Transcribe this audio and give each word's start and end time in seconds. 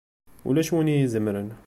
Ulac 0.47 0.69
win 0.71 0.91
i 0.91 0.91
iyi-izemren! 0.93 1.49